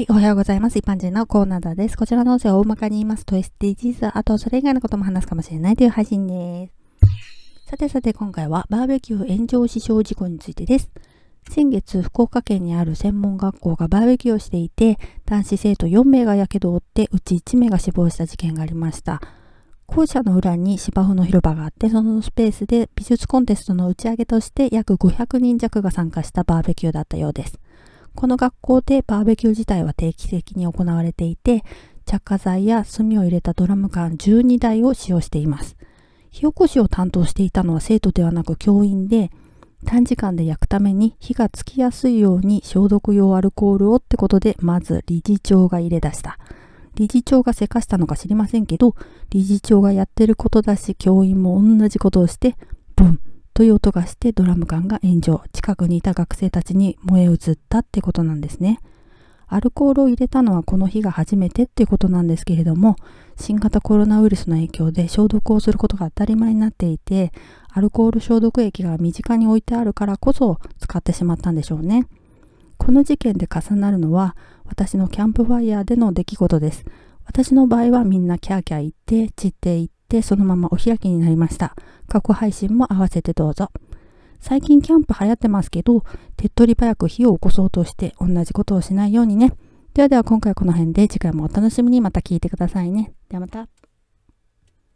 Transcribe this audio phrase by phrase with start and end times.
[0.00, 0.78] はい、おはようございます。
[0.78, 1.98] 一般人のコーナーです。
[1.98, 7.68] こちらの音声を大まかに言いますと SDGs、あとそれ以外のことも話すかもしれないという配信です。
[7.68, 10.90] さてさて今回はバーベキュー炎上死傷事故についてです。
[11.50, 19.20] 先月、福岡県にある専門学校がバーベキューをしていて、男子生徒4名が火傷を負って、うち1名が死亡した事件がありました。
[19.84, 27.60] 校舎の裏に芝生の広場があって、そのスペースで美術コンテストの打ち上げとして約500人弱が参加したバーベキューだったようです。
[28.14, 31.64] この学校でバーベキュー自体は定期的に行われていて、
[32.04, 35.76] 着火剤や炭を入れたドラム缶12台を使用しています。
[36.30, 39.30] 火起こしを担当していたのは生徒ではなく教員で、
[39.86, 46.38] 短時間で焼くために火がつきやすいように消毒用アルコールをってことで、まず理事長が入れ出した。
[46.96, 48.94] 理事長がせかしたのか知りませんけど、
[49.30, 52.56] 理事長がやってることだし、教員も同じことをして、
[52.96, 53.20] ブン
[53.60, 55.42] という音がしてドラム缶が炎上。
[55.52, 57.38] 近くにいた学生たちに燃え移っ
[57.68, 58.80] たってことなんですね。
[59.48, 62.96] アルコールを入れたのはこの日が初めてっていうことなんですけれども、
[63.38, 67.32] 新型コロナウイルスの影響で消毒をすることが当たり前になっていて、
[67.68, 72.06] アルコール消毒液が身近に置いてあるからこそ使ってしまったんでしょうね。
[72.78, 76.86] この事件で重なるのは、私のキャンプファイヤーでの出来事です。
[77.26, 81.76] 私の場合はみんなキャーキャー言って、散っていって、そのままお開きになりました。
[82.08, 83.70] 過去配信も合わせてどうぞ。
[84.40, 86.04] 最近キャンプ流行ってますけど、
[86.36, 89.52] 手っ取り早く火を起こそうとして同じことをしないようにね。
[89.94, 93.12] ではでは今回はこの辺で次回もお楽しみにまた聞いてくださいね。
[93.28, 93.68] ではまた。